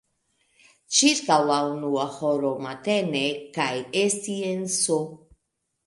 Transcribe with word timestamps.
ĉirkaŭ 0.99 1.37
la 1.51 1.59
unua 1.75 2.07
horo 2.15 2.55
matene 2.69 3.25
kaj 3.59 3.71
esti 4.05 4.43
en 4.53 4.69
S. 4.83 5.03